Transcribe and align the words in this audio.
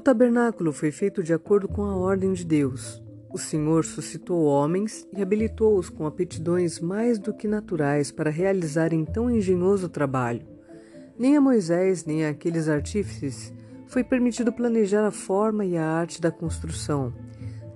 O 0.00 0.02
tabernáculo 0.02 0.72
foi 0.72 0.90
feito 0.90 1.22
de 1.22 1.34
acordo 1.34 1.68
com 1.68 1.82
a 1.82 1.94
ordem 1.94 2.32
de 2.32 2.42
Deus. 2.42 3.02
O 3.30 3.36
Senhor 3.36 3.84
suscitou 3.84 4.44
homens 4.44 5.06
e 5.14 5.20
habilitou-os 5.20 5.90
com 5.90 6.06
aptidões 6.06 6.80
mais 6.80 7.18
do 7.18 7.34
que 7.34 7.46
naturais 7.46 8.10
para 8.10 8.30
realizarem 8.30 9.04
tão 9.04 9.30
engenhoso 9.30 9.90
trabalho. 9.90 10.40
Nem 11.18 11.36
a 11.36 11.40
Moisés, 11.40 12.06
nem 12.06 12.24
àqueles 12.24 12.66
artífices 12.66 13.52
foi 13.88 14.02
permitido 14.02 14.50
planejar 14.50 15.06
a 15.06 15.10
forma 15.10 15.66
e 15.66 15.76
a 15.76 15.86
arte 15.86 16.18
da 16.18 16.30
construção. 16.30 17.12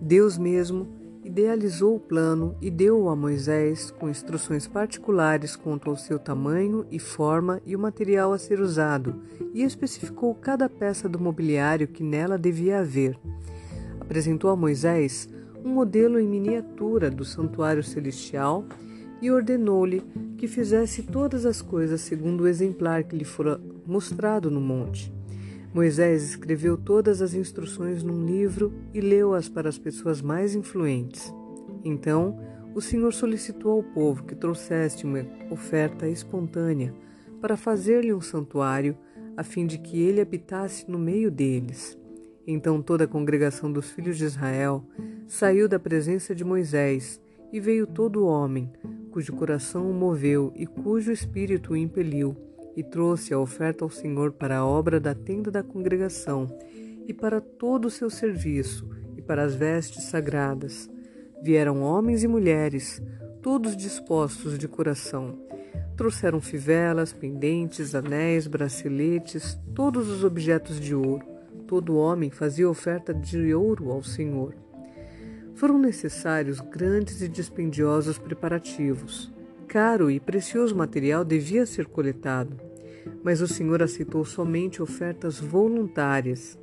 Deus 0.01 0.39
mesmo 0.39 0.89
idealizou 1.25 1.97
o 1.97 2.01
plano 2.01 2.55
e 2.61 2.71
deu-o 2.71 3.09
a 3.09 3.17
Moisés 3.17 3.91
com 3.91 4.11
instruções 4.11 4.67
particulares 4.69 5.57
quanto 5.57 5.89
ao 5.89 5.97
seu 5.97 6.19
tamanho 6.19 6.87
e 6.91 6.99
forma 6.99 7.63
e 7.65 7.75
o 7.75 7.79
material 7.79 8.33
a 8.33 8.39
ser 8.39 8.61
usado, 8.61 9.23
e 9.55 9.63
especificou 9.63 10.35
cada 10.35 10.69
peça 10.69 11.09
do 11.09 11.19
mobiliário 11.19 11.89
que 11.89 12.03
nela 12.03 12.37
devia 12.37 12.81
haver. 12.81 13.19
Apresentou 13.99 14.51
a 14.51 14.57
Moisés 14.57 15.29
um 15.65 15.71
modelo 15.71 16.21
em 16.21 16.29
miniatura 16.29 17.11
do 17.11 17.25
santuário 17.25 17.83
celestial 17.83 18.67
e 19.23 19.31
ordenou-lhe 19.31 20.03
que 20.37 20.47
fizesse 20.47 21.03
todas 21.05 21.47
as 21.47 21.63
coisas 21.63 22.03
segundo 22.03 22.43
o 22.43 22.49
exemplar 22.49 23.05
que 23.05 23.17
lhe 23.17 23.25
fora 23.25 23.59
mostrado 23.87 24.51
no 24.51 24.61
monte. 24.61 25.14
Moisés 25.75 26.23
escreveu 26.23 26.79
todas 26.79 27.21
as 27.21 27.35
instruções 27.35 28.01
num 28.05 28.25
livro 28.25 28.73
e 28.95 29.01
leu-as 29.01 29.49
para 29.49 29.69
as 29.69 29.77
pessoas 29.77 30.23
mais 30.23 30.55
influentes. 30.55 31.35
Então, 31.85 32.39
o 32.73 32.81
Senhor 32.81 33.13
solicitou 33.13 33.73
ao 33.73 33.83
povo 33.83 34.23
que 34.23 34.37
trouxesse 34.37 35.05
uma 35.05 35.27
oferta 35.51 36.09
espontânea 36.09 36.95
para 37.41 37.57
fazer-lhe 37.57 38.15
um 38.15 38.21
santuário, 38.21 38.97
a 39.37 39.43
fim 39.43 39.67
de 39.67 39.79
que 39.79 40.01
ele 40.01 40.21
habitasse 40.21 40.89
no 40.89 40.99
meio 40.99 41.29
deles. 41.29 41.99
Então 42.47 42.81
toda 42.81 43.03
a 43.03 43.09
congregação 43.09 43.73
dos 43.73 43.91
filhos 43.91 44.17
de 44.17 44.25
Israel 44.25 44.85
saiu 45.27 45.69
da 45.69 45.79
presença 45.79 46.35
de 46.37 46.45
Moisés, 46.45 47.21
e 47.53 47.61
veio 47.61 47.87
todo 47.87 48.27
homem, 48.27 48.73
cujo 49.11 49.33
coração 49.33 49.89
o 49.89 49.95
moveu 49.95 50.53
e 50.57 50.67
cujo 50.67 51.13
espírito 51.13 51.73
o 51.73 51.77
impeliu, 51.77 52.37
e 52.77 52.83
trouxe 52.83 53.33
a 53.33 53.39
oferta 53.39 53.85
ao 53.85 53.91
Senhor 53.91 54.33
para 54.33 54.59
a 54.59 54.67
obra 54.67 54.99
da 54.99 55.15
tenda 55.15 55.51
da 55.51 55.63
congregação, 55.63 56.49
e 57.07 57.13
para 57.13 57.41
todo 57.41 57.87
o 57.87 57.91
seu 57.91 58.09
serviço, 58.09 58.89
e 59.17 59.23
para 59.23 59.43
as 59.43 59.55
vestes 59.55 60.05
sagradas. 60.05 60.91
Vieram 61.43 61.83
homens 61.83 62.23
e 62.23 62.29
mulheres, 62.29 63.03
todos 63.43 63.77
dispostos 63.77 64.59
de 64.59 64.67
coração. 64.67 65.39
Trouxeram 65.97 66.41
fivelas, 66.41 67.13
pendentes, 67.13 67.95
anéis, 67.95 68.47
braceletes, 68.47 69.59
todos 69.75 70.09
os 70.09 70.25
objetos 70.25 70.81
de 70.81 70.95
ouro 70.95 71.35
Todo 71.67 71.97
homem 71.97 72.31
fazia 72.31 72.69
oferta 72.69 73.15
de 73.15 73.55
ouro 73.55 73.91
ao 73.91 74.03
Senhor. 74.03 74.55
Foram 75.55 75.79
necessários 75.79 76.61
grandes 76.61 77.23
e 77.23 77.29
dispendiosos 77.29 78.19
preparativos. 78.19 79.33
Caro 79.75 80.09
e 80.09 80.21
precioso 80.21 80.73
material 80.77 81.25
devia 81.25 81.67
ser 81.67 81.87
coletado, 81.87 82.57
mas 83.25 83.41
o 83.41 83.49
Senhor 83.49 83.83
aceitou 83.83 84.25
somente 84.25 84.81
ofertas 84.81 85.41
voluntárias. 85.41 86.57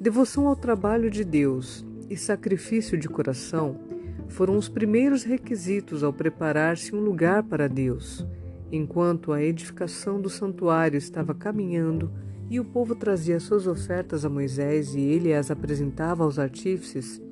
Devoção 0.00 0.48
ao 0.48 0.56
trabalho 0.56 1.08
de 1.08 1.22
Deus 1.22 1.86
e 2.10 2.16
sacrifício 2.16 2.98
de 2.98 3.08
coração 3.08 3.78
foram 4.26 4.56
os 4.56 4.68
primeiros 4.68 5.22
requisitos 5.22 6.02
ao 6.02 6.12
preparar-se 6.12 6.92
um 6.92 6.98
lugar 6.98 7.44
para 7.44 7.68
Deus. 7.68 8.26
Enquanto 8.72 9.32
a 9.32 9.40
edificação 9.40 10.20
do 10.20 10.28
santuário 10.28 10.98
estava 10.98 11.32
caminhando, 11.32 12.10
e 12.50 12.58
o 12.58 12.64
povo 12.64 12.96
trazia 12.96 13.38
suas 13.38 13.68
ofertas 13.68 14.24
a 14.24 14.28
Moisés 14.28 14.96
e 14.96 15.00
ele 15.00 15.32
as 15.32 15.48
apresentava 15.48 16.24
aos 16.24 16.40
artífices. 16.40 17.22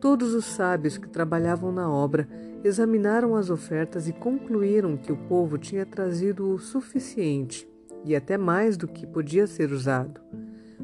Todos 0.00 0.32
os 0.32 0.44
sábios 0.44 0.96
que 0.96 1.08
trabalhavam 1.08 1.72
na 1.72 1.90
obra 1.90 2.28
examinaram 2.64 3.36
as 3.36 3.50
ofertas 3.50 4.08
e 4.08 4.12
concluíram 4.12 4.96
que 4.96 5.12
o 5.12 5.16
povo 5.16 5.58
tinha 5.58 5.84
trazido 5.84 6.48
o 6.48 6.58
suficiente 6.58 7.68
e 8.04 8.16
até 8.16 8.38
mais 8.38 8.78
do 8.78 8.88
que 8.88 9.06
podia 9.06 9.46
ser 9.46 9.70
usado. 9.70 10.20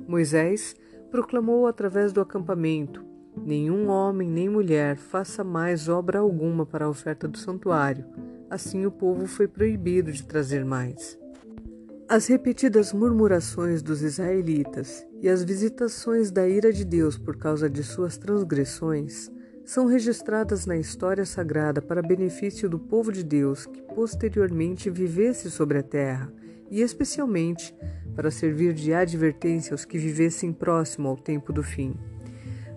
Moisés 0.07 0.77
proclamou 1.11 1.67
através 1.67 2.13
do 2.13 2.21
acampamento: 2.21 3.03
Nenhum 3.37 3.89
homem 3.89 4.29
nem 4.29 4.49
mulher 4.49 4.97
faça 4.97 5.43
mais 5.43 5.89
obra 5.89 6.19
alguma 6.19 6.67
para 6.67 6.85
a 6.85 6.89
oferta 6.89 7.27
do 7.27 7.39
santuário. 7.39 8.05
Assim 8.51 8.85
o 8.85 8.91
povo 8.91 9.27
foi 9.27 9.49
proibido 9.49 10.13
de 10.13 10.25
trazer 10.25 10.65
mais. 10.65 11.19
As 12.09 12.27
repetidas 12.27 12.93
murmurações 12.93 13.83
dos 13.83 14.03
israelitas 14.03 15.07
e 15.23 15.29
as 15.29 15.45
visitações 15.45 16.31
da 16.31 16.47
ira 16.47 16.73
de 16.73 16.85
Deus 16.85 17.17
por 17.17 17.37
causa 17.37 17.71
de 17.71 17.85
suas 17.85 18.19
transgressões 18.19 19.31
são 19.65 19.87
registradas 19.87 20.67
na 20.67 20.77
história 20.77 21.25
sagrada 21.25 21.81
para 21.81 22.03
benefício 22.03 22.69
do 22.69 22.79
povo 22.79 23.13
de 23.13 23.23
Deus 23.23 23.67
que 23.67 23.83
posteriormente 23.83 24.91
vivesse 24.91 25.51
sobre 25.51 25.79
a 25.79 25.83
terra 25.83 26.33
e 26.71 26.81
especialmente 26.81 27.75
para 28.15 28.31
servir 28.31 28.73
de 28.73 28.93
advertência 28.93 29.73
aos 29.73 29.85
que 29.85 29.99
vivessem 29.99 30.53
próximo 30.53 31.09
ao 31.09 31.17
tempo 31.17 31.53
do 31.53 31.63
fim. 31.63 31.95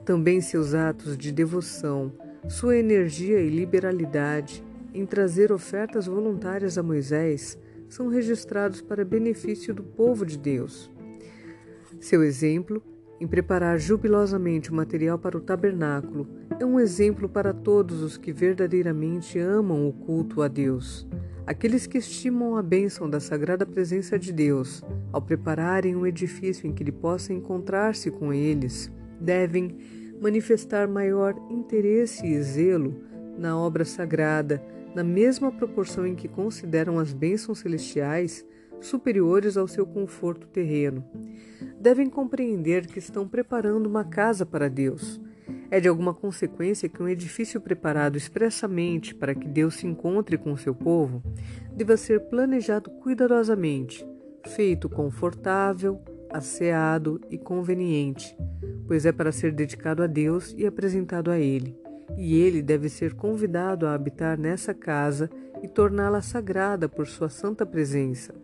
Também 0.06 0.42
seus 0.42 0.74
atos 0.74 1.18
de 1.18 1.32
devoção, 1.32 2.12
sua 2.50 2.78
energia 2.78 3.40
e 3.40 3.50
liberalidade 3.50 4.64
em 4.94 5.06
trazer 5.06 5.52
ofertas 5.52 6.06
voluntárias 6.06 6.78
a 6.78 6.84
Moisés 6.84 7.58
são 7.90 8.10
registrados 8.10 8.82
para 8.82 9.06
benefício 9.06 9.74
do 9.74 9.84
povo 9.84 10.26
de 10.26 10.38
Deus. 10.38 10.92
Seu 12.00 12.24
exemplo, 12.24 12.84
em 13.20 13.28
preparar 13.28 13.80
jubilosamente 13.80 14.72
o 14.72 14.76
material 14.76 15.18
para 15.18 15.38
o 15.38 15.42
tabernáculo, 15.42 16.28
é 16.60 16.66
um 16.66 16.80
exemplo 16.80 17.30
para 17.30 17.54
todos 17.54 18.02
os 18.02 18.18
que 18.18 18.32
verdadeiramente 18.32 19.40
amam 19.40 19.88
o 19.88 19.94
culto 19.94 20.42
a 20.42 20.48
Deus. 20.48 21.08
Aqueles 21.46 21.86
que 21.86 21.98
estimam 21.98 22.56
a 22.56 22.64
bênção 22.64 23.10
da 23.10 23.20
sagrada 23.20 23.66
presença 23.66 24.18
de 24.18 24.32
Deus, 24.32 24.82
ao 25.12 25.22
prepararem 25.22 25.96
um 25.96 26.08
edifício 26.08 26.68
em 26.68 26.74
que 26.74 26.82
ele 26.82 26.92
possa 26.92 27.34
encontrar-se 27.34 28.10
com 28.10 28.34
eles, 28.34 28.92
devem 29.20 29.78
manifestar 30.22 30.88
maior 30.88 31.36
interesse 31.50 32.26
e 32.26 32.42
zelo 32.42 32.96
na 33.38 33.58
obra 33.58 33.84
sagrada 33.84 34.64
na 34.96 35.04
mesma 35.04 35.52
proporção 35.52 36.06
em 36.06 36.16
que 36.16 36.28
consideram 36.28 37.00
as 37.00 37.14
bênçãos 37.14 37.60
celestiais 37.60 38.46
superiores 38.80 39.58
ao 39.58 39.68
seu 39.68 39.86
conforto 39.86 40.48
terreno. 40.48 41.04
Devem 41.84 42.10
compreender 42.10 42.88
que 42.88 42.98
estão 42.98 43.28
preparando 43.28 43.88
uma 43.88 44.06
casa 44.06 44.46
para 44.46 44.70
Deus. 44.70 45.20
É 45.70 45.82
de 45.82 45.90
alguma 45.90 46.14
consequência 46.14 46.88
que 46.88 47.04
um 47.04 47.10
edifício 47.10 47.60
preparado 47.60 48.16
expressamente 48.16 49.14
para 49.14 49.36
que 49.36 49.46
Deus 49.46 49.76
se 49.76 49.86
encontre 49.86 50.38
com 50.38 50.56
seu 50.56 50.74
povo 50.74 51.22
deva 51.76 51.98
ser 51.98 52.22
planejado 52.30 52.90
cuidadosamente, 52.90 54.08
feito 54.48 54.88
confortável, 54.88 56.00
asseado 56.32 57.20
e 57.30 57.38
conveniente, 57.38 58.34
pois 58.88 59.06
é 59.06 59.12
para 59.12 59.34
ser 59.34 59.52
dedicado 59.52 60.02
a 60.02 60.08
Deus 60.08 60.56
e 60.58 60.66
apresentado 60.66 61.30
a 61.30 61.38
Ele 61.38 61.84
e 62.18 62.40
ele 62.40 62.62
deve 62.62 62.90
ser 62.90 63.14
convidado 63.14 63.88
a 63.88 63.94
habitar 63.94 64.38
nessa 64.38 64.74
casa 64.74 65.30
e 65.62 65.68
torná-la 65.68 66.22
sagrada 66.22 66.88
por 66.88 67.08
sua 67.08 67.28
santa 67.28 67.66
presença. 67.66 68.43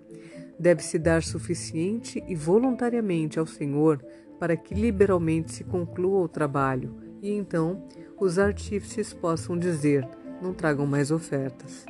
Deve-se 0.59 0.99
dar 0.99 1.23
suficiente 1.23 2.23
e 2.27 2.35
voluntariamente 2.35 3.39
ao 3.39 3.45
Senhor 3.45 4.03
para 4.39 4.57
que 4.57 4.73
liberalmente 4.73 5.53
se 5.53 5.63
conclua 5.63 6.19
o 6.19 6.27
trabalho 6.27 6.95
e 7.21 7.31
então 7.31 7.83
os 8.19 8.37
artífices 8.37 9.13
possam 9.13 9.57
dizer: 9.57 10.07
não 10.41 10.53
tragam 10.53 10.85
mais 10.85 11.11
ofertas. 11.11 11.85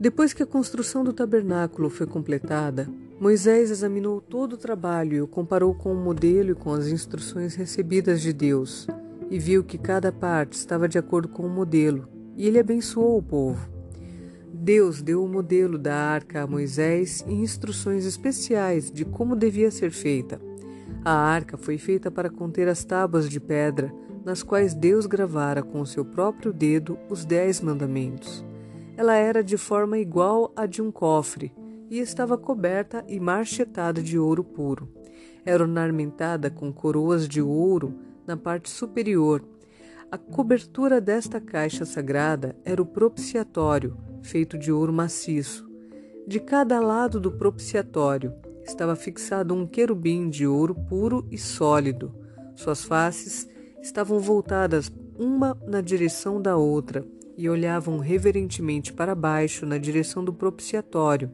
Depois 0.00 0.32
que 0.32 0.42
a 0.42 0.46
construção 0.46 1.02
do 1.02 1.12
tabernáculo 1.12 1.90
foi 1.90 2.06
completada, 2.06 2.88
Moisés 3.20 3.70
examinou 3.70 4.20
todo 4.20 4.52
o 4.52 4.58
trabalho 4.58 5.14
e 5.14 5.20
o 5.20 5.26
comparou 5.26 5.74
com 5.74 5.92
o 5.92 5.96
modelo 5.96 6.52
e 6.52 6.54
com 6.54 6.72
as 6.72 6.86
instruções 6.86 7.56
recebidas 7.56 8.20
de 8.20 8.32
Deus 8.32 8.86
e 9.30 9.38
viu 9.38 9.64
que 9.64 9.76
cada 9.76 10.12
parte 10.12 10.52
estava 10.52 10.88
de 10.88 10.98
acordo 10.98 11.28
com 11.28 11.44
o 11.44 11.50
modelo, 11.50 12.08
e 12.36 12.46
ele 12.46 12.58
abençoou 12.58 13.18
o 13.18 13.22
povo. 13.22 13.77
Deus 14.68 15.00
deu 15.00 15.24
o 15.24 15.26
modelo 15.26 15.78
da 15.78 15.94
arca 15.94 16.42
a 16.42 16.46
Moisés 16.46 17.24
e 17.26 17.32
instruções 17.32 18.04
especiais 18.04 18.90
de 18.90 19.02
como 19.02 19.34
devia 19.34 19.70
ser 19.70 19.90
feita. 19.90 20.38
A 21.02 21.10
arca 21.10 21.56
foi 21.56 21.78
feita 21.78 22.10
para 22.10 22.28
conter 22.28 22.68
as 22.68 22.84
tábuas 22.84 23.30
de 23.30 23.40
pedra, 23.40 23.90
nas 24.26 24.42
quais 24.42 24.74
Deus 24.74 25.06
gravara 25.06 25.62
com 25.62 25.80
o 25.80 25.86
seu 25.86 26.04
próprio 26.04 26.52
dedo 26.52 26.98
os 27.08 27.24
dez 27.24 27.62
mandamentos. 27.62 28.44
Ela 28.94 29.14
era 29.14 29.42
de 29.42 29.56
forma 29.56 29.96
igual 29.96 30.52
à 30.54 30.66
de 30.66 30.82
um 30.82 30.92
cofre 30.92 31.50
e 31.88 31.98
estava 31.98 32.36
coberta 32.36 33.02
e 33.08 33.18
marchetada 33.18 34.02
de 34.02 34.18
ouro 34.18 34.44
puro. 34.44 34.86
Era 35.46 35.62
ornamentada 35.62 36.50
com 36.50 36.70
coroas 36.70 37.26
de 37.26 37.40
ouro 37.40 37.94
na 38.26 38.36
parte 38.36 38.68
superior. 38.68 39.42
A 40.10 40.16
cobertura 40.16 41.02
desta 41.02 41.38
caixa 41.38 41.84
sagrada 41.84 42.56
era 42.64 42.80
o 42.80 42.86
propiciatório, 42.86 43.94
feito 44.22 44.56
de 44.56 44.72
ouro 44.72 44.90
maciço. 44.90 45.68
De 46.26 46.40
cada 46.40 46.80
lado 46.80 47.20
do 47.20 47.30
propiciatório 47.30 48.32
estava 48.64 48.96
fixado 48.96 49.52
um 49.52 49.66
querubim 49.66 50.30
de 50.30 50.46
ouro 50.46 50.74
puro 50.74 51.28
e 51.30 51.36
sólido. 51.36 52.14
Suas 52.56 52.84
faces 52.84 53.46
estavam 53.82 54.18
voltadas 54.18 54.90
uma 55.18 55.54
na 55.66 55.82
direção 55.82 56.40
da 56.40 56.56
outra 56.56 57.04
e 57.36 57.46
olhavam 57.46 57.98
reverentemente 57.98 58.94
para 58.94 59.14
baixo 59.14 59.66
na 59.66 59.76
direção 59.76 60.24
do 60.24 60.32
propiciatório, 60.32 61.30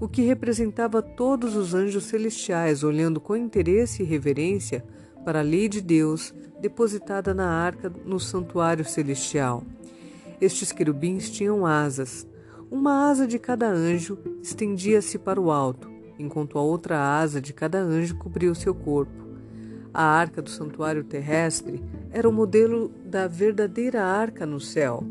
o 0.00 0.08
que 0.08 0.22
representava 0.22 1.00
todos 1.00 1.54
os 1.54 1.74
anjos 1.74 2.04
celestiais 2.04 2.82
olhando 2.82 3.20
com 3.20 3.36
interesse 3.36 4.02
e 4.02 4.06
reverência 4.06 4.84
para 5.24 5.40
a 5.40 5.42
lei 5.42 5.68
de 5.68 5.80
Deus 5.80 6.34
depositada 6.60 7.32
na 7.32 7.48
arca 7.48 7.92
no 8.04 8.20
santuário 8.20 8.84
celestial. 8.84 9.62
Estes 10.40 10.72
querubins 10.72 11.30
tinham 11.30 11.66
asas. 11.66 12.26
Uma 12.70 13.10
asa 13.10 13.26
de 13.26 13.38
cada 13.38 13.68
anjo 13.68 14.18
estendia-se 14.42 15.18
para 15.18 15.40
o 15.40 15.50
alto, 15.50 15.90
enquanto 16.18 16.58
a 16.58 16.62
outra 16.62 17.18
asa 17.18 17.40
de 17.40 17.52
cada 17.52 17.78
anjo 17.78 18.16
cobria 18.16 18.50
o 18.50 18.54
seu 18.54 18.74
corpo. 18.74 19.12
A 19.92 20.04
arca 20.04 20.40
do 20.40 20.48
santuário 20.48 21.02
terrestre 21.02 21.82
era 22.10 22.28
o 22.28 22.32
modelo 22.32 22.92
da 23.04 23.26
verdadeira 23.26 24.04
arca 24.04 24.46
no 24.46 24.60
céu. 24.60 25.04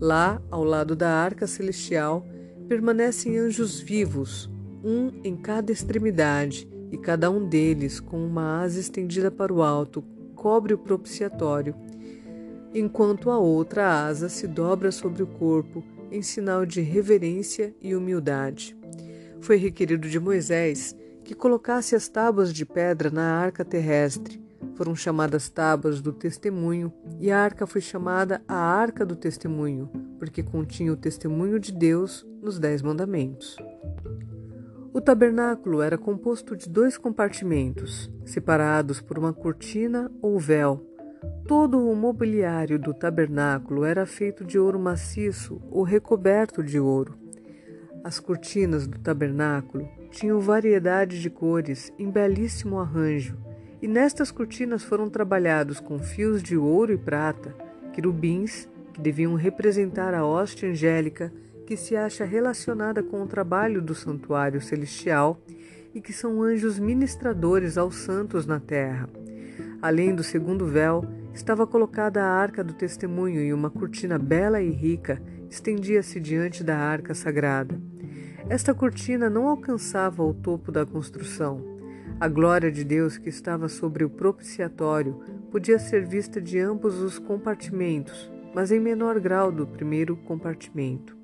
Lá, 0.00 0.40
ao 0.50 0.64
lado 0.64 0.94
da 0.94 1.10
arca 1.10 1.46
celestial, 1.46 2.26
permanecem 2.68 3.38
anjos 3.38 3.80
vivos, 3.80 4.48
um 4.84 5.10
em 5.24 5.36
cada 5.36 5.72
extremidade, 5.72 6.68
e 6.92 6.98
cada 6.98 7.30
um 7.30 7.48
deles, 7.48 7.98
com 7.98 8.22
uma 8.22 8.60
asa 8.62 8.78
estendida 8.78 9.30
para 9.30 9.52
o 9.52 9.62
alto, 9.62 10.04
cobre 10.36 10.74
o 10.74 10.78
propiciatório, 10.78 11.74
enquanto 12.74 13.30
a 13.30 13.38
outra 13.38 14.04
asa 14.04 14.28
se 14.28 14.46
dobra 14.46 14.92
sobre 14.92 15.22
o 15.22 15.26
corpo 15.26 15.82
em 16.10 16.20
sinal 16.20 16.66
de 16.66 16.82
reverência 16.82 17.74
e 17.80 17.96
humildade. 17.96 18.76
Foi 19.40 19.56
requerido 19.56 20.06
de 20.06 20.20
Moisés 20.20 20.94
que 21.24 21.34
colocasse 21.34 21.96
as 21.96 22.08
tábuas 22.08 22.52
de 22.52 22.66
pedra 22.66 23.10
na 23.10 23.38
arca 23.38 23.64
terrestre. 23.64 24.42
Foram 24.74 24.94
chamadas 24.94 25.48
tábuas 25.48 26.00
do 26.00 26.12
testemunho, 26.12 26.92
e 27.18 27.30
a 27.30 27.38
arca 27.38 27.66
foi 27.66 27.80
chamada 27.80 28.42
a 28.46 28.54
Arca 28.54 29.04
do 29.04 29.16
Testemunho, 29.16 29.88
porque 30.18 30.42
continha 30.42 30.92
o 30.92 30.96
testemunho 30.96 31.58
de 31.58 31.72
Deus 31.72 32.26
nos 32.40 32.58
Dez 32.58 32.80
Mandamentos. 32.82 33.56
O 34.94 35.00
tabernáculo 35.00 35.80
era 35.80 35.96
composto 35.96 36.54
de 36.54 36.68
dois 36.68 36.98
compartimentos, 36.98 38.12
separados 38.26 39.00
por 39.00 39.18
uma 39.18 39.32
cortina 39.32 40.12
ou 40.20 40.38
véu. 40.38 40.86
Todo 41.48 41.88
o 41.88 41.96
mobiliário 41.96 42.78
do 42.78 42.92
tabernáculo 42.92 43.86
era 43.86 44.04
feito 44.04 44.44
de 44.44 44.58
ouro 44.58 44.78
maciço 44.78 45.62
ou 45.70 45.82
recoberto 45.82 46.62
de 46.62 46.78
ouro. 46.78 47.14
As 48.04 48.20
cortinas 48.20 48.86
do 48.86 48.98
tabernáculo 48.98 49.88
tinham 50.10 50.38
variedade 50.40 51.22
de 51.22 51.30
cores 51.30 51.90
em 51.98 52.10
belíssimo 52.10 52.78
arranjo, 52.78 53.38
e 53.80 53.88
nestas 53.88 54.30
cortinas 54.30 54.84
foram 54.84 55.08
trabalhados 55.08 55.80
com 55.80 55.98
fios 55.98 56.42
de 56.42 56.54
ouro 56.54 56.92
e 56.92 56.98
prata, 56.98 57.56
querubins, 57.94 58.68
que 58.92 59.00
deviam 59.00 59.36
representar 59.36 60.12
a 60.12 60.22
hoste 60.22 60.66
angélica 60.66 61.32
que 61.72 61.76
se 61.78 61.96
acha 61.96 62.26
relacionada 62.26 63.02
com 63.02 63.22
o 63.22 63.26
trabalho 63.26 63.80
do 63.80 63.94
santuário 63.94 64.60
celestial 64.60 65.40
e 65.94 66.02
que 66.02 66.12
são 66.12 66.42
anjos 66.42 66.78
ministradores 66.78 67.78
aos 67.78 67.94
santos 67.94 68.44
na 68.44 68.60
terra. 68.60 69.08
Além 69.80 70.14
do 70.14 70.22
segundo 70.22 70.66
véu, 70.66 71.02
estava 71.32 71.66
colocada 71.66 72.22
a 72.22 72.28
arca 72.28 72.62
do 72.62 72.74
testemunho 72.74 73.40
e 73.40 73.54
uma 73.54 73.70
cortina 73.70 74.18
bela 74.18 74.60
e 74.60 74.68
rica 74.68 75.22
estendia-se 75.48 76.20
diante 76.20 76.62
da 76.62 76.76
arca 76.76 77.14
sagrada. 77.14 77.80
Esta 78.50 78.74
cortina 78.74 79.30
não 79.30 79.48
alcançava 79.48 80.22
o 80.22 80.34
topo 80.34 80.70
da 80.70 80.84
construção. 80.84 81.64
A 82.20 82.28
glória 82.28 82.70
de 82.70 82.84
Deus 82.84 83.16
que 83.16 83.30
estava 83.30 83.66
sobre 83.66 84.04
o 84.04 84.10
propiciatório 84.10 85.18
podia 85.50 85.78
ser 85.78 86.04
vista 86.04 86.38
de 86.38 86.58
ambos 86.58 87.00
os 87.00 87.18
compartimentos, 87.18 88.30
mas 88.54 88.70
em 88.70 88.78
menor 88.78 89.18
grau 89.18 89.50
do 89.50 89.66
primeiro 89.66 90.18
compartimento. 90.18 91.21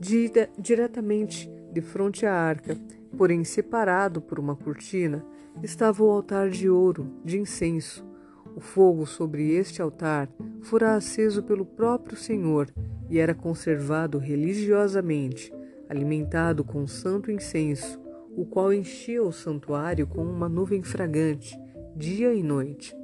Diretamente 0.00 1.50
de 1.72 1.80
frente 1.80 2.24
à 2.24 2.32
arca, 2.32 2.76
porém 3.16 3.44
separado 3.44 4.20
por 4.20 4.38
uma 4.38 4.56
cortina, 4.56 5.24
estava 5.62 6.02
o 6.02 6.10
altar 6.10 6.50
de 6.50 6.68
ouro, 6.68 7.12
de 7.24 7.38
incenso. 7.38 8.06
O 8.56 8.60
fogo 8.60 9.06
sobre 9.06 9.52
este 9.52 9.80
altar 9.80 10.28
fora 10.62 10.94
aceso 10.94 11.42
pelo 11.42 11.64
próprio 11.64 12.16
Senhor 12.16 12.68
e 13.08 13.18
era 13.18 13.34
conservado 13.34 14.18
religiosamente 14.18 15.52
alimentado 15.88 16.62
com 16.62 16.86
santo 16.86 17.30
incenso, 17.30 17.98
o 18.36 18.44
qual 18.44 18.72
enchia 18.72 19.22
o 19.22 19.32
santuário 19.32 20.06
com 20.06 20.22
uma 20.22 20.48
nuvem 20.48 20.82
fragante, 20.82 21.58
dia 21.96 22.32
e 22.34 22.42
noite. 22.42 22.94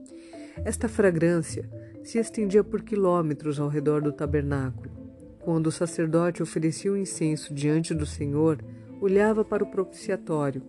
Esta 0.64 0.88
fragrância 0.88 1.69
se 2.02 2.19
estendia 2.19 2.62
por 2.62 2.82
quilômetros 2.82 3.58
ao 3.58 3.69
redor 3.69 4.02
do 4.02 4.12
tabernáculo. 4.12 5.03
Quando 5.44 5.67
o 5.67 5.73
sacerdote 5.73 6.43
oferecia 6.43 6.91
o 6.91 6.96
incenso 6.96 7.52
diante 7.52 7.93
do 7.93 8.06
Senhor, 8.06 8.64
olhava 8.99 9.44
para 9.44 9.62
o 9.62 9.67
propiciatório. 9.70 10.62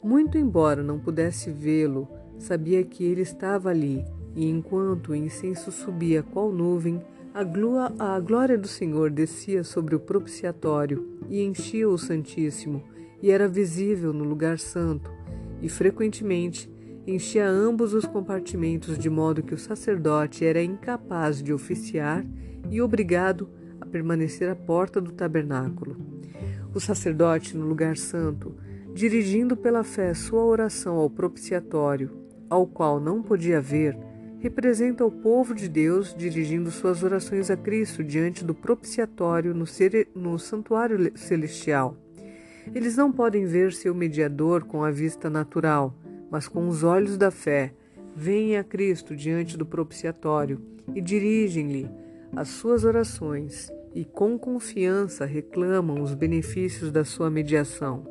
Muito 0.00 0.38
embora 0.38 0.80
não 0.80 1.00
pudesse 1.00 1.50
vê-lo, 1.50 2.06
sabia 2.38 2.84
que 2.84 3.02
ele 3.02 3.22
estava 3.22 3.70
ali, 3.70 4.04
e 4.36 4.48
enquanto 4.48 5.08
o 5.08 5.14
incenso 5.14 5.72
subia 5.72 6.22
qual 6.22 6.52
nuvem, 6.52 7.02
a, 7.34 8.20
glória 8.20 8.56
do 8.56 8.68
Senhor 8.68 9.10
descia 9.10 9.64
sobre 9.64 9.96
o 9.96 10.00
propiciatório 10.00 11.18
e 11.28 11.42
enchia 11.42 11.88
o 11.88 11.98
Santíssimo, 11.98 12.84
e 13.20 13.32
era 13.32 13.48
visível 13.48 14.12
no 14.12 14.22
lugar 14.22 14.60
santo, 14.60 15.10
e 15.60 15.68
frequentemente 15.68 16.70
enchia 17.06 17.48
ambos 17.48 17.92
os 17.92 18.04
compartimentos, 18.04 18.96
de 18.96 19.10
modo 19.10 19.42
que 19.42 19.54
o 19.54 19.58
sacerdote 19.58 20.44
era 20.44 20.62
incapaz 20.62 21.42
de 21.42 21.52
oficiar 21.52 22.24
e 22.70 22.80
obrigado 22.80 23.48
a 23.50 23.65
permanecer 23.86 24.50
à 24.50 24.54
porta 24.54 25.00
do 25.00 25.12
tabernáculo. 25.12 25.96
O 26.74 26.80
sacerdote, 26.80 27.56
no 27.56 27.66
lugar 27.66 27.96
santo, 27.96 28.54
dirigindo 28.92 29.56
pela 29.56 29.84
fé 29.84 30.12
sua 30.14 30.44
oração 30.44 30.96
ao 30.96 31.08
propiciatório, 31.08 32.10
ao 32.48 32.66
qual 32.66 33.00
não 33.00 33.22
podia 33.22 33.60
ver, 33.60 33.96
representa 34.38 35.04
o 35.04 35.10
povo 35.10 35.54
de 35.54 35.68
Deus 35.68 36.14
dirigindo 36.14 36.70
suas 36.70 37.02
orações 37.02 37.50
a 37.50 37.56
Cristo 37.56 38.04
diante 38.04 38.44
do 38.44 38.54
propiciatório 38.54 39.54
no, 39.54 39.64
no 40.14 40.38
santuário 40.38 41.12
celestial. 41.16 41.96
Eles 42.74 42.96
não 42.96 43.12
podem 43.12 43.44
ver 43.44 43.72
seu 43.72 43.94
mediador 43.94 44.64
com 44.64 44.82
a 44.82 44.90
vista 44.90 45.30
natural, 45.30 45.94
mas 46.30 46.48
com 46.48 46.68
os 46.68 46.82
olhos 46.82 47.16
da 47.16 47.30
fé. 47.30 47.72
Vêm 48.14 48.56
a 48.56 48.64
Cristo 48.64 49.14
diante 49.14 49.56
do 49.56 49.66
propiciatório 49.66 50.60
e 50.94 51.00
dirigem-lhe 51.00 51.88
as 52.34 52.48
suas 52.48 52.84
orações 52.84 53.70
e 53.96 54.04
com 54.04 54.38
confiança 54.38 55.24
reclamam 55.24 56.02
os 56.02 56.12
benefícios 56.12 56.92
da 56.92 57.02
sua 57.02 57.30
mediação. 57.30 58.04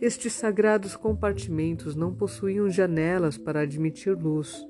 Estes 0.00 0.32
sagrados 0.32 0.96
compartimentos 0.96 1.94
não 1.94 2.14
possuíam 2.14 2.70
janelas 2.70 3.36
para 3.36 3.60
admitir 3.60 4.16
luz. 4.16 4.66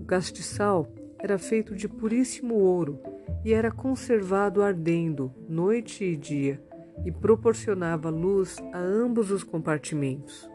O 0.00 0.04
castiçal 0.04 0.92
era 1.16 1.38
feito 1.38 1.76
de 1.76 1.88
puríssimo 1.88 2.56
ouro 2.56 2.98
e 3.44 3.52
era 3.52 3.70
conservado 3.70 4.62
ardendo 4.62 5.32
noite 5.48 6.02
e 6.02 6.16
dia 6.16 6.60
e 7.04 7.12
proporcionava 7.12 8.10
luz 8.10 8.56
a 8.72 8.78
ambos 8.80 9.30
os 9.30 9.44
compartimentos. 9.44 10.50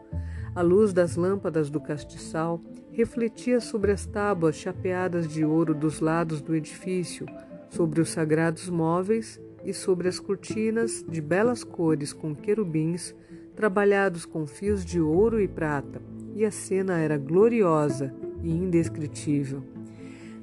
A 0.54 0.60
luz 0.60 0.92
das 0.92 1.16
lâmpadas 1.16 1.70
do 1.70 1.80
castiçal 1.80 2.60
refletia 2.92 3.58
sobre 3.58 3.90
as 3.90 4.04
tábuas 4.04 4.56
chapeadas 4.56 5.26
de 5.26 5.46
ouro 5.46 5.74
dos 5.74 5.98
lados 6.00 6.42
do 6.42 6.54
edifício, 6.54 7.24
sobre 7.70 8.00
os 8.00 8.10
sagrados 8.10 8.68
móveis 8.68 9.40
e 9.64 9.72
sobre 9.72 10.08
as 10.08 10.20
cortinas 10.20 11.04
de 11.08 11.20
belas 11.20 11.64
cores 11.64 12.12
com 12.12 12.34
querubins 12.34 13.14
trabalhados 13.54 14.24
com 14.24 14.46
fios 14.46 14.84
de 14.84 15.00
ouro 15.00 15.40
e 15.40 15.46
prata, 15.46 16.00
e 16.34 16.44
a 16.44 16.50
cena 16.50 16.98
era 16.98 17.18
gloriosa 17.18 18.14
e 18.42 18.50
indescritível. 18.50 19.62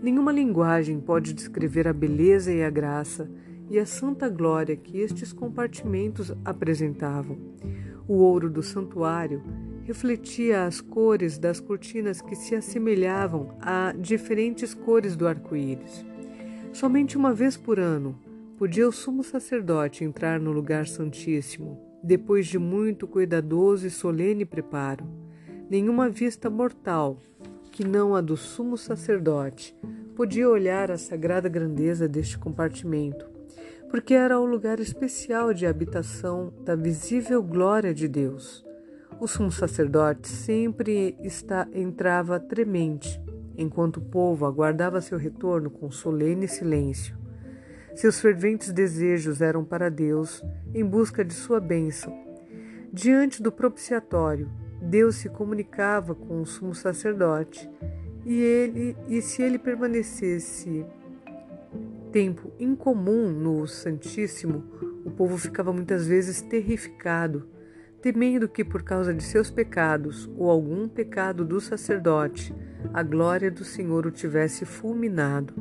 Nenhuma 0.01 0.31
linguagem 0.31 0.99
pode 0.99 1.33
descrever 1.33 1.87
a 1.87 1.93
beleza 1.93 2.53
e 2.53 2.63
a 2.63 2.69
graça 2.69 3.29
e 3.69 3.79
a 3.79 3.85
santa 3.85 4.29
glória 4.29 4.75
que 4.75 4.99
estes 4.99 5.33
compartimentos 5.33 6.31
apresentavam. 6.45 7.37
O 8.07 8.17
ouro 8.17 8.49
do 8.49 8.61
santuário 8.61 9.41
refletia 9.83 10.65
as 10.65 10.79
cores 10.79 11.37
das 11.37 11.59
cortinas 11.59 12.21
que 12.21 12.35
se 12.35 12.53
assemelhavam 12.55 13.57
a 13.59 13.93
diferentes 13.97 14.73
cores 14.73 15.15
do 15.15 15.27
arco-íris. 15.27 16.05
Somente 16.77 17.17
uma 17.17 17.33
vez 17.33 17.57
por 17.57 17.79
ano 17.79 18.15
podia 18.55 18.87
o 18.87 18.91
sumo 18.91 19.23
sacerdote 19.23 20.03
entrar 20.03 20.39
no 20.39 20.51
lugar 20.51 20.85
santíssimo, 20.85 21.75
depois 22.03 22.45
de 22.45 22.59
muito 22.59 23.07
cuidadoso 23.07 23.87
e 23.87 23.89
solene 23.89 24.45
preparo. 24.45 25.03
Nenhuma 25.71 26.07
vista 26.07 26.51
mortal 26.51 27.17
que 27.71 27.83
não 27.83 28.13
a 28.13 28.21
do 28.21 28.37
sumo 28.37 28.77
sacerdote, 28.77 29.75
podia 30.15 30.47
olhar 30.47 30.91
a 30.91 30.99
sagrada 30.99 31.49
grandeza 31.49 32.07
deste 32.07 32.37
compartimento, 32.37 33.27
porque 33.89 34.13
era 34.13 34.39
o 34.39 34.45
lugar 34.45 34.79
especial 34.79 35.55
de 35.55 35.65
habitação 35.65 36.53
da 36.63 36.75
visível 36.75 37.41
glória 37.41 37.91
de 37.91 38.07
Deus. 38.07 38.63
O 39.19 39.27
sumo 39.27 39.51
sacerdote 39.51 40.27
sempre 40.27 41.17
está, 41.23 41.67
entrava 41.73 42.39
tremente, 42.39 43.19
enquanto 43.57 43.97
o 43.97 44.01
povo 44.01 44.45
aguardava 44.45 45.01
seu 45.01 45.17
retorno 45.17 45.69
com 45.69 45.89
solene 45.89 46.47
silêncio. 46.47 47.17
Seus 47.95 48.19
ferventes 48.19 48.71
desejos 48.71 49.41
eram 49.41 49.65
para 49.65 49.89
Deus, 49.89 50.43
em 50.73 50.85
busca 50.85 51.25
de 51.25 51.33
sua 51.33 51.59
bênção. 51.59 52.15
Diante 52.93 53.41
do 53.41 53.51
propiciatório, 53.51 54.49
Deus 54.81 55.15
se 55.15 55.29
comunicava 55.29 56.13
com 56.13 56.41
o 56.41 56.45
sumo 56.45 56.75
sacerdote, 56.75 57.69
e 58.23 58.39
ele, 58.39 58.95
e 59.07 59.21
se 59.21 59.41
ele 59.41 59.57
permanecesse 59.57 60.85
tempo 62.11 62.51
incomum 62.59 63.29
no 63.31 63.67
Santíssimo, 63.67 64.63
o 65.05 65.11
povo 65.11 65.37
ficava 65.37 65.73
muitas 65.73 66.07
vezes 66.07 66.41
terrificado, 66.41 67.47
temendo 68.01 68.47
que 68.47 68.63
por 68.63 68.83
causa 68.83 69.13
de 69.13 69.23
seus 69.23 69.49
pecados 69.49 70.29
ou 70.37 70.49
algum 70.49 70.87
pecado 70.87 71.43
do 71.43 71.59
sacerdote, 71.59 72.53
a 72.93 73.03
glória 73.03 73.49
do 73.49 73.63
Senhor 73.63 74.05
o 74.05 74.11
tivesse 74.11 74.65
fulminado. 74.65 75.53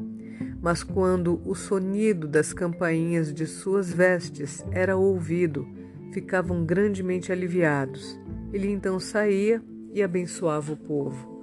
Mas 0.60 0.82
quando 0.82 1.40
o 1.44 1.54
sonido 1.54 2.26
das 2.26 2.52
campainhas 2.52 3.32
de 3.32 3.46
suas 3.46 3.92
vestes 3.92 4.64
era 4.70 4.96
ouvido, 4.96 5.66
ficavam 6.12 6.64
grandemente 6.64 7.30
aliviados. 7.30 8.18
Ele 8.52 8.70
então 8.70 8.98
saía 8.98 9.62
e 9.92 10.02
abençoava 10.02 10.72
o 10.72 10.76
povo. 10.76 11.36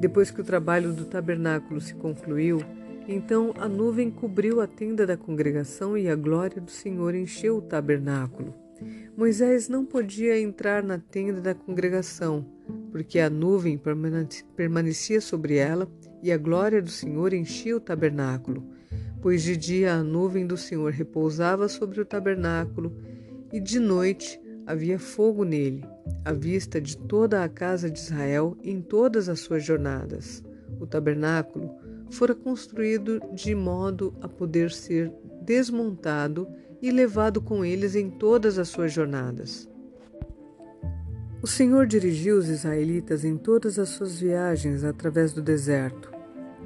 Depois 0.00 0.30
que 0.30 0.40
o 0.40 0.44
trabalho 0.44 0.92
do 0.92 1.04
tabernáculo 1.04 1.80
se 1.80 1.94
concluiu, 1.94 2.60
então 3.08 3.54
a 3.58 3.68
nuvem 3.68 4.10
cobriu 4.10 4.60
a 4.60 4.66
tenda 4.66 5.06
da 5.06 5.16
congregação 5.16 5.96
e 5.96 6.08
a 6.08 6.16
glória 6.16 6.60
do 6.60 6.70
Senhor 6.70 7.14
encheu 7.14 7.58
o 7.58 7.62
tabernáculo. 7.62 8.65
Moisés 9.16 9.68
não 9.68 9.84
podia 9.84 10.38
entrar 10.38 10.82
na 10.82 10.98
tenda 10.98 11.40
da 11.40 11.54
congregação, 11.54 12.46
porque 12.90 13.18
a 13.18 13.30
nuvem 13.30 13.80
permanecia 14.54 15.20
sobre 15.20 15.56
ela 15.56 15.90
e 16.22 16.30
a 16.30 16.36
glória 16.36 16.82
do 16.82 16.90
Senhor 16.90 17.32
enchia 17.32 17.76
o 17.76 17.80
tabernáculo. 17.80 18.66
Pois 19.22 19.42
de 19.42 19.56
dia 19.56 19.94
a 19.94 20.02
nuvem 20.02 20.46
do 20.46 20.56
Senhor 20.56 20.92
repousava 20.92 21.68
sobre 21.68 22.00
o 22.00 22.04
tabernáculo 22.04 22.96
e 23.52 23.60
de 23.60 23.80
noite 23.80 24.40
havia 24.66 24.98
fogo 24.98 25.44
nele, 25.44 25.84
à 26.24 26.32
vista 26.32 26.80
de 26.80 26.96
toda 26.96 27.42
a 27.42 27.48
casa 27.48 27.90
de 27.90 27.98
Israel 27.98 28.56
em 28.62 28.80
todas 28.80 29.28
as 29.28 29.40
suas 29.40 29.64
jornadas. 29.64 30.42
O 30.80 30.86
tabernáculo 30.86 31.70
fora 32.10 32.34
construído 32.34 33.20
de 33.32 33.54
modo 33.54 34.14
a 34.20 34.28
poder 34.28 34.70
ser 34.70 35.12
desmontado 35.42 36.48
e 36.80 36.90
levado 36.90 37.40
com 37.40 37.64
eles 37.64 37.94
em 37.94 38.10
todas 38.10 38.58
as 38.58 38.68
suas 38.68 38.92
jornadas. 38.92 39.68
O 41.42 41.46
Senhor 41.46 41.86
dirigiu 41.86 42.38
os 42.38 42.48
israelitas 42.48 43.24
em 43.24 43.36
todas 43.36 43.78
as 43.78 43.90
suas 43.90 44.18
viagens 44.18 44.82
através 44.82 45.32
do 45.32 45.40
deserto. 45.40 46.10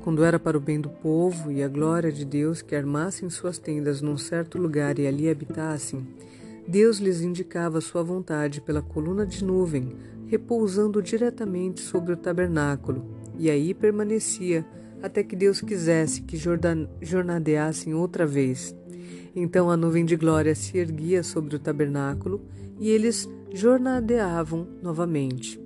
Quando 0.00 0.24
era 0.24 0.38
para 0.38 0.56
o 0.56 0.60
bem 0.60 0.80
do 0.80 0.88
povo 0.88 1.52
e 1.52 1.62
a 1.62 1.68
glória 1.68 2.10
de 2.10 2.24
Deus 2.24 2.62
que 2.62 2.74
armassem 2.74 3.28
suas 3.28 3.58
tendas 3.58 4.00
num 4.00 4.16
certo 4.16 4.56
lugar 4.56 4.98
e 4.98 5.06
ali 5.06 5.28
habitassem, 5.28 6.06
Deus 6.66 6.98
lhes 6.98 7.20
indicava 7.20 7.80
sua 7.80 8.02
vontade 8.02 8.60
pela 8.60 8.80
coluna 8.80 9.26
de 9.26 9.44
nuvem, 9.44 9.96
repousando 10.26 11.02
diretamente 11.02 11.80
sobre 11.80 12.14
o 12.14 12.16
tabernáculo, 12.16 13.04
e 13.38 13.50
aí 13.50 13.74
permanecia 13.74 14.64
até 15.02 15.22
que 15.22 15.34
Deus 15.34 15.60
quisesse 15.60 16.22
que 16.22 16.38
jornadeassem 17.02 17.92
outra 17.92 18.24
vez. 18.24 18.74
Então 19.34 19.70
a 19.70 19.76
nuvem 19.76 20.04
de 20.04 20.16
glória 20.16 20.54
se 20.54 20.78
erguia 20.78 21.22
sobre 21.22 21.56
o 21.56 21.58
tabernáculo 21.58 22.40
e 22.78 22.88
eles 22.88 23.28
jornadeavam 23.52 24.66
novamente. 24.82 25.60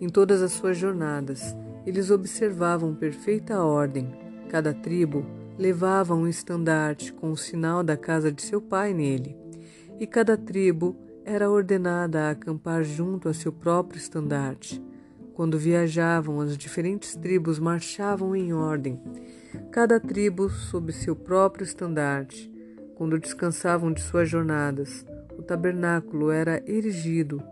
Em 0.00 0.08
todas 0.08 0.42
as 0.42 0.52
suas 0.52 0.78
jornadas, 0.78 1.54
eles 1.86 2.10
observavam 2.10 2.94
perfeita 2.94 3.62
ordem. 3.62 4.10
Cada 4.48 4.72
tribo 4.72 5.26
levava 5.58 6.14
um 6.14 6.26
estandarte 6.26 7.12
com 7.12 7.30
o 7.30 7.36
sinal 7.36 7.82
da 7.82 7.96
casa 7.96 8.32
de 8.32 8.42
seu 8.42 8.60
pai 8.60 8.94
nele, 8.94 9.36
e 9.98 10.06
cada 10.06 10.36
tribo 10.36 10.96
era 11.24 11.50
ordenada 11.50 12.22
a 12.22 12.30
acampar 12.30 12.82
junto 12.82 13.28
a 13.28 13.34
seu 13.34 13.52
próprio 13.52 13.98
estandarte. 13.98 14.82
Quando 15.34 15.58
viajavam, 15.58 16.40
as 16.40 16.56
diferentes 16.56 17.14
tribos 17.14 17.58
marchavam 17.58 18.34
em 18.34 18.52
ordem, 18.52 19.00
cada 19.70 20.00
tribo 20.00 20.48
sob 20.48 20.92
seu 20.92 21.14
próprio 21.14 21.64
estandarte. 21.64 22.49
Quando 23.00 23.18
descansavam 23.18 23.94
de 23.94 24.02
suas 24.02 24.28
jornadas, 24.28 25.06
o 25.38 25.42
tabernáculo 25.42 26.30
era 26.30 26.62
erigido, 26.70 27.42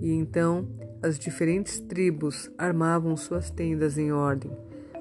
e 0.00 0.12
então 0.12 0.68
as 1.02 1.18
diferentes 1.18 1.80
tribos 1.80 2.48
armavam 2.56 3.16
suas 3.16 3.50
tendas 3.50 3.98
em 3.98 4.12
ordem, 4.12 4.56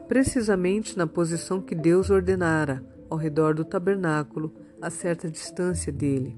precisamente 0.07 0.97
na 0.97 1.05
posição 1.05 1.61
que 1.61 1.75
Deus 1.75 2.09
ordenara, 2.09 2.83
ao 3.11 3.15
redor 3.15 3.53
do 3.53 3.63
tabernáculo, 3.63 4.51
a 4.81 4.89
certa 4.89 5.29
distância 5.29 5.91
dele. 5.91 6.35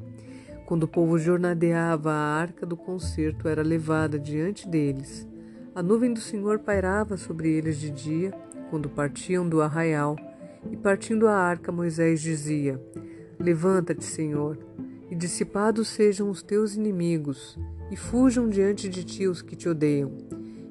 Quando 0.65 0.83
o 0.83 0.89
povo 0.89 1.17
jornadeava, 1.17 2.11
a 2.11 2.35
arca 2.35 2.65
do 2.65 2.75
concerto 2.75 3.47
era 3.47 3.63
levada 3.63 4.19
diante 4.19 4.67
deles. 4.67 5.25
A 5.73 5.81
nuvem 5.81 6.13
do 6.13 6.19
Senhor 6.19 6.59
pairava 6.59 7.15
sobre 7.15 7.49
eles 7.49 7.77
de 7.77 7.89
dia, 7.89 8.33
quando 8.69 8.89
partiam 8.89 9.47
do 9.47 9.61
arraial, 9.61 10.17
e 10.69 10.75
partindo 10.75 11.29
a 11.29 11.33
arca, 11.33 11.71
Moisés 11.71 12.19
dizia: 12.19 12.77
Levanta-te, 13.39 14.03
Senhor, 14.03 14.57
e 15.09 15.15
dissipados 15.15 15.87
sejam 15.89 16.29
os 16.29 16.41
teus 16.41 16.75
inimigos, 16.75 17.57
e 17.91 17.95
fujam 17.95 18.49
diante 18.49 18.89
de 18.89 19.03
ti 19.03 19.27
os 19.27 19.41
que 19.41 19.55
te 19.55 19.69
odeiam. 19.69 20.11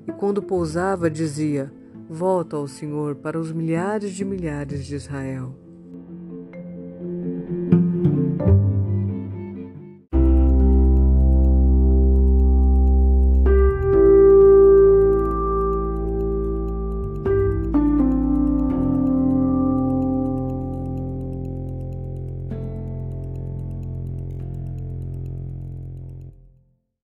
E 0.06 0.12
quando 0.12 0.42
pousava, 0.42 1.10
dizia: 1.10 1.72
Volta 2.08 2.56
ao 2.56 2.66
Senhor 2.66 3.16
para 3.16 3.38
os 3.38 3.52
milhares 3.52 4.12
de 4.12 4.24
milhares 4.24 4.84
de 4.84 4.96
Israel. 4.96 5.61